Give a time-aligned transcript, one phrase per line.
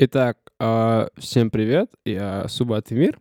[0.00, 3.18] Итак, а, всем привет, я Субат Эмир,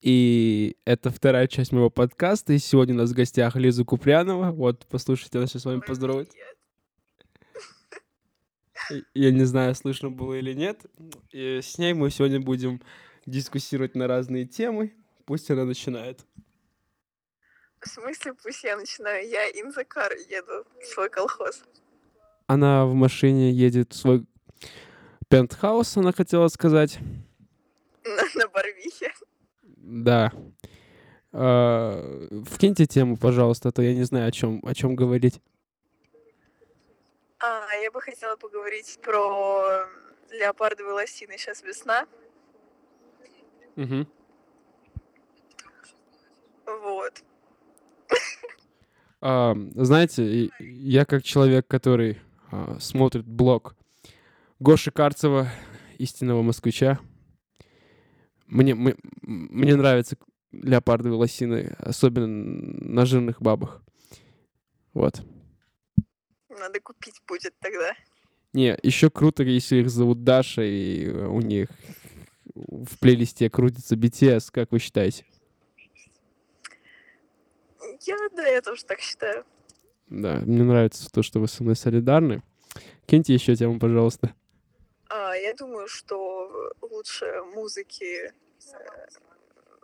[0.00, 4.86] и это вторая часть моего подкаста, и сегодня у нас в гостях Лиза Купрянова, вот,
[4.88, 6.30] послушайте, она сейчас с вами поздоровает.
[9.12, 10.80] Я не знаю, слышно было или нет,
[11.32, 12.80] и с ней мы сегодня будем
[13.26, 14.94] дискуссировать на разные темы,
[15.26, 16.24] пусть она начинает.
[17.80, 19.28] В смысле, пусть я начинаю?
[19.28, 21.62] Я инзакар еду в свой колхоз.
[22.46, 24.24] Она в машине едет в свой
[25.28, 26.98] Пентхаус, она хотела сказать.
[28.04, 29.12] На, на Барвихе.
[29.76, 30.32] Да.
[31.32, 35.40] А, вкиньте тему, пожалуйста, а то я не знаю, о чем, о чем говорить.
[37.38, 39.86] А, я бы хотела поговорить про
[40.30, 41.36] леопардовые лосины.
[41.36, 42.06] Сейчас весна.
[43.76, 44.06] Угу.
[46.66, 47.22] Вот.
[49.20, 53.74] А, знаете, я как человек, который а, смотрит блог
[54.64, 55.50] Гоши Карцева,
[55.98, 56.98] истинного москвича.
[58.46, 60.16] Мне, мне, мне нравятся
[60.52, 63.82] леопардовые лосины, особенно на жирных бабах.
[64.94, 65.20] Вот.
[66.48, 67.92] Надо купить будет тогда.
[68.54, 71.68] Не, еще круто, если их зовут Даша, и у них
[72.54, 75.26] в плейлисте крутится BTS, как вы считаете?
[78.06, 79.44] Я, да, я тоже так считаю.
[80.06, 82.42] Да, мне нравится то, что вы со мной солидарны.
[83.04, 84.34] Киньте еще тему, пожалуйста.
[85.16, 88.32] А, я думаю, что лучше музыки э,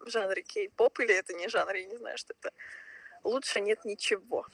[0.05, 2.51] в жанре кей-поп, или это не жанр, я не знаю, что это.
[3.23, 4.45] Лучше нет ничего.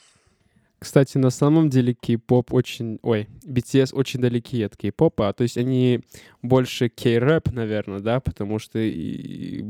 [0.78, 2.98] Кстати, на самом деле кей-поп очень...
[3.02, 5.32] Ой, BTS очень далеки от кей-попа.
[5.32, 6.00] То есть они
[6.42, 8.20] больше кей-рэп, наверное, да?
[8.20, 9.64] Потому что и...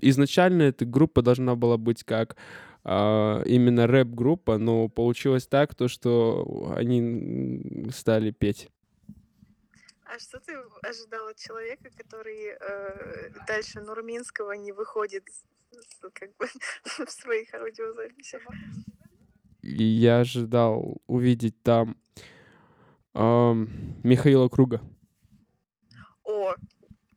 [0.00, 2.36] изначально эта группа должна была быть как
[2.82, 8.70] а, именно рэп-группа, но получилось так, то, что они стали петь.
[10.12, 15.24] А что ты ожидал от человека, который э, дальше Нурминского не выходит
[16.14, 16.46] как бы
[17.06, 18.42] в своих аудиозаписях?
[19.62, 21.96] Я ожидал увидеть там
[23.14, 23.52] э,
[24.02, 24.80] Михаила Круга.
[26.24, 26.56] О,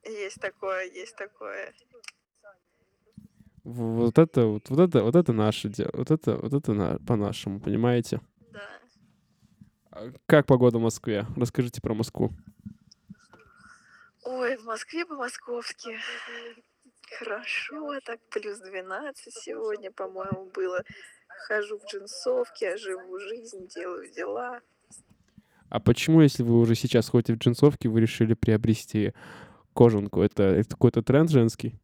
[0.04, 1.74] есть такое, есть такое.
[3.64, 7.60] Вот это, вот, вот это, вот это наше дело, вот это, вот это на, по-нашему,
[7.60, 8.22] понимаете?
[8.52, 8.70] Да.
[9.90, 11.26] А как погода в Москве?
[11.36, 12.32] Расскажите про Москву.
[14.54, 15.98] Ой, в Москве по-московски.
[17.18, 20.84] Хорошо, так плюс 12 сегодня, по-моему, было.
[21.48, 24.62] Хожу в джинсовке, живу жизнь, делаю дела.
[25.70, 29.14] А почему, если вы уже сейчас ходите в джинсовке, вы решили приобрести
[29.74, 30.22] кожанку?
[30.22, 31.80] Это, это какой-то тренд женский?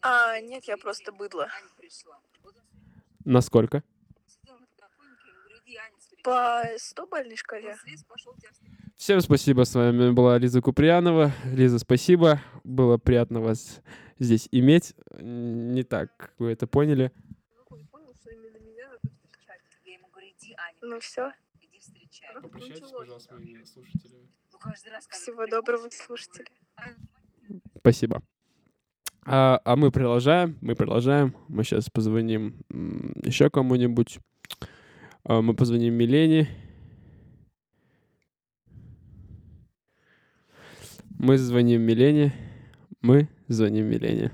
[0.00, 1.48] А, нет, я просто быдло.
[3.24, 3.84] Насколько?
[6.24, 7.76] По 100 бальной шкале.
[9.02, 9.64] Всем спасибо.
[9.64, 11.32] С вами была Лиза Куприянова.
[11.46, 12.40] Лиза, спасибо.
[12.62, 13.80] Было приятно вас
[14.20, 14.94] здесь иметь.
[15.18, 17.10] Не так, вы это поняли.
[20.82, 21.32] Ну все.
[22.42, 24.28] Попрощайтесь, пожалуйста, моими слушателями.
[25.10, 26.46] Всего доброго, слушатели.
[27.80, 28.22] Спасибо.
[29.26, 31.34] А, а мы продолжаем, мы продолжаем.
[31.48, 32.54] Мы сейчас позвоним
[33.24, 34.20] еще кому-нибудь.
[35.24, 36.61] А, мы позвоним Милене.
[41.22, 42.32] Мы звоним Милене.
[43.00, 44.32] Мы звоним Милене.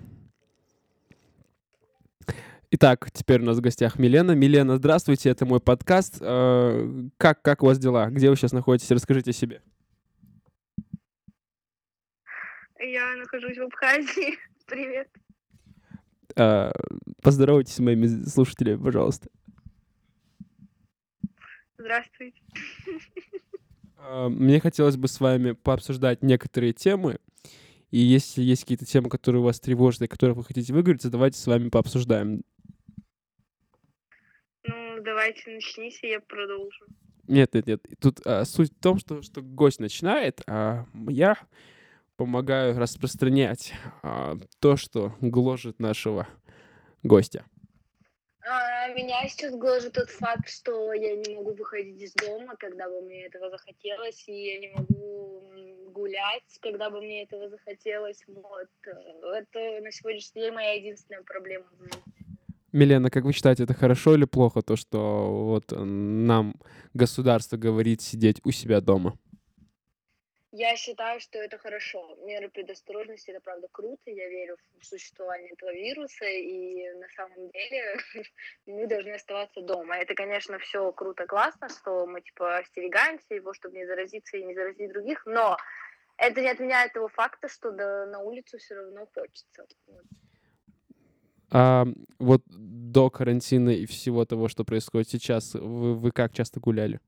[2.71, 4.34] Итак, теперь у нас в гостях Милена.
[4.34, 6.16] Милена, здравствуйте, это мой подкаст.
[6.22, 8.06] А, как, как у вас дела?
[8.09, 8.91] Где вы сейчас находитесь?
[8.91, 9.60] Расскажите о себе.
[12.81, 14.38] Я нахожусь в Абхазии.
[14.66, 15.10] Привет.
[16.37, 16.72] А,
[17.20, 19.29] поздоровайтесь с моими слушателями, пожалуйста.
[21.76, 22.40] Здравствуйте.
[24.08, 27.19] А, мне хотелось бы с вами пообсуждать некоторые темы.
[27.90, 31.46] И если есть какие-то темы, которые вас тревожат и которые вы хотите выговорить, давайте с
[31.46, 32.43] вами пообсуждаем.
[34.64, 36.87] Ну, давайте начните, я продолжу.
[37.26, 37.87] Нет, нет, нет.
[38.00, 41.37] Тут а, суть в том, что, что гость начинает, а я
[42.16, 46.26] помогаю распространять а, то, что гложет нашего
[47.02, 47.44] гостя.
[48.50, 53.03] А, меня сейчас гложет тот факт, что я не могу выходить из дома, когда бы
[53.03, 55.50] мне этого захотелось, и я не могу
[55.91, 58.23] гулять, когда бы мне этого захотелось.
[58.27, 58.69] Вот.
[58.87, 61.67] Это на сегодняшний день моя единственная проблема.
[62.73, 66.55] Милена, как вы считаете, это хорошо или плохо, то, что вот нам
[66.95, 69.19] государство говорит сидеть у себя дома?
[70.50, 72.17] Я считаю, что это хорошо.
[72.25, 74.11] Меры предосторожности это правда круто.
[74.11, 77.99] Я верю в существование этого вируса, и на самом деле
[78.67, 79.97] мы должны оставаться дома.
[79.97, 84.55] Это, конечно, все круто, классно, что мы типа остерегаемся его, чтобы не заразиться и не
[84.55, 85.59] заразить других, но
[86.17, 89.67] это не отменяет того факта, что да, на улицу все равно хочется.
[91.50, 91.85] А
[92.19, 97.00] вот до карантина и всего того, что происходит сейчас, вы, вы как часто гуляли?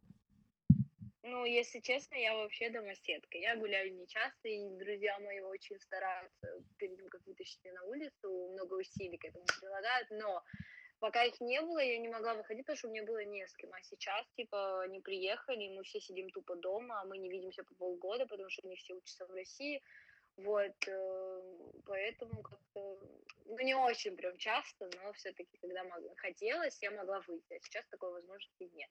[1.41, 3.39] Ну, если честно, я вообще домоседка.
[3.39, 8.51] Я гуляю не часто, и друзья мои очень стараются перед тем, как вытащить на улицу,
[8.53, 10.45] много усилий к этому прилагают, но
[10.99, 13.57] пока их не было, я не могла выходить, потому что у меня было не с
[13.57, 13.73] кем.
[13.73, 17.75] А сейчас, типа, они приехали, мы все сидим тупо дома, а мы не видимся по
[17.75, 19.83] полгода, потому что они все учатся в России.
[20.37, 21.43] Вот, э,
[21.87, 22.99] поэтому как-то,
[23.47, 27.87] ну, не очень прям часто, но все-таки, когда могла, хотелось, я могла выйти, а сейчас
[27.89, 28.91] такой возможности нет.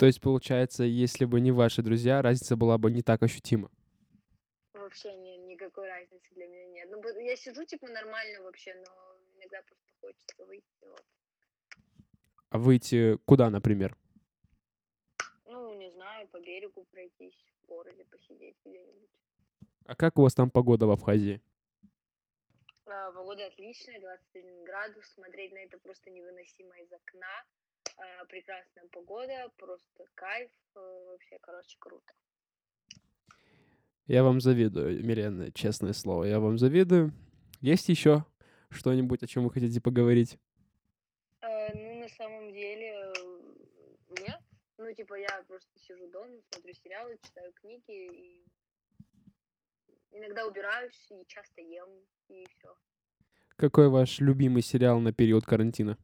[0.00, 3.70] То есть, получается, если бы не ваши друзья, разница была бы не так ощутима?
[4.72, 6.88] Вообще не, никакой разницы для меня нет.
[6.90, 10.64] Ну, я сижу, типа, нормально вообще, но иногда просто хочется выйти.
[10.80, 11.04] Вот.
[12.48, 13.94] А выйти куда, например?
[15.44, 19.10] Ну, не знаю, по берегу пройтись, в городе посидеть где-нибудь.
[19.84, 21.42] А как у вас там погода в Абхазии?
[22.86, 25.04] А, погода отличная, 21 градус.
[25.08, 27.44] Смотреть на это просто невыносимо из окна.
[27.96, 30.50] А, прекрасная погода, просто кайф.
[30.74, 32.12] А, вообще, короче, круто.
[34.06, 36.24] Я вам завидую, Милена, честное слово.
[36.24, 37.12] Я вам завидую.
[37.60, 38.24] Есть еще
[38.70, 40.38] что-нибудь, о чем вы хотите поговорить?
[41.42, 43.12] Э, ну, на самом деле,
[44.18, 44.40] нет.
[44.78, 48.44] Ну, типа, я просто сижу дома, смотрю сериалы, читаю книги и
[50.12, 51.88] иногда убираюсь и часто ем,
[52.28, 52.74] и все.
[53.56, 55.98] Какой ваш любимый сериал на период карантина?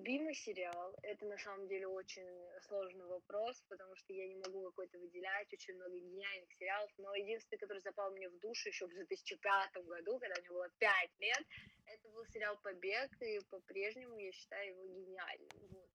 [0.00, 2.26] Любимый сериал это на самом деле очень
[2.62, 7.58] сложный вопрос, потому что я не могу какой-то выделять очень много гениальных сериалов, но единственный,
[7.58, 11.44] который запал мне в душу еще в 2005 году, когда мне было 5 лет,
[11.84, 15.48] это был сериал «Побег», и по-прежнему я считаю его гениальным.
[15.68, 15.88] Вот.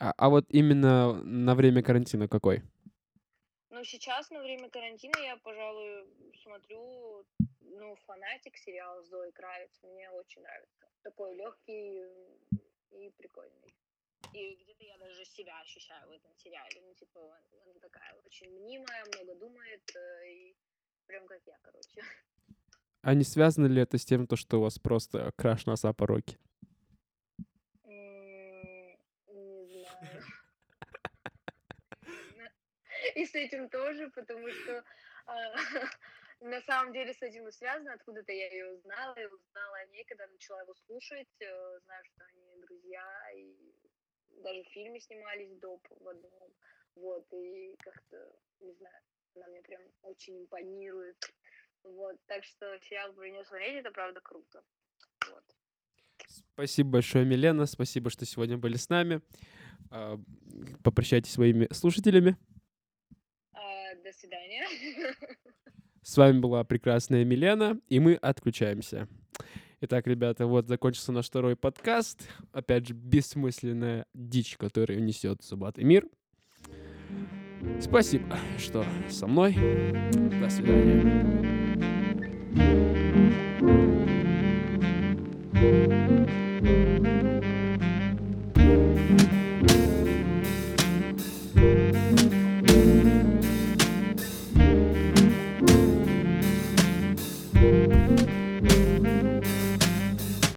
[0.00, 2.60] А, а вот именно на время карантина какой?
[3.70, 6.04] Ну, сейчас на время карантина я, пожалуй,
[6.42, 7.24] смотрю,
[7.60, 9.70] ну, фанатик сериал Зоей Кравец.
[9.82, 10.90] Мне очень нравится.
[11.02, 12.02] Такой легкий
[12.94, 13.74] и прикольный.
[14.32, 16.80] И где-то я даже себя ощущаю в этом сериале.
[16.82, 17.20] Ну, типа,
[17.64, 20.56] она такая очень мнимая, много думает, э, и
[21.06, 22.02] прям как я, короче.
[23.02, 26.38] А не связано ли это с тем, то, что у вас просто краш носа пороки?
[33.14, 34.84] И с этим тоже, потому что
[35.26, 35.34] а,
[36.40, 37.94] на самом деле с этим и связано.
[37.94, 41.28] Откуда-то я ее узнала, и узнала о ней, когда начала его слушать.
[41.40, 43.54] Э, знаю, что они друзья, и
[44.42, 46.50] даже в фильме снимались доп в одном.
[46.96, 49.02] Вот, и как-то, не знаю,
[49.34, 51.16] она мне прям очень импонирует.
[51.82, 54.62] Вот, так что сериал про нее смотреть, это правда круто.
[55.28, 55.44] Вот.
[56.54, 57.66] Спасибо большое, Милена.
[57.66, 59.20] Спасибо, что сегодня были с нами.
[59.90, 60.18] А,
[60.82, 62.36] попрощайтесь своими слушателями.
[63.52, 64.66] А, до свидания.
[66.04, 69.08] С вами была прекрасная Милена, и мы отключаемся.
[69.80, 72.28] Итак, ребята, вот закончился наш второй подкаст.
[72.52, 76.06] Опять же, бессмысленная дичь, которую несет Субат и мир.
[77.80, 79.54] Спасибо, что со мной.
[80.40, 81.24] До свидания.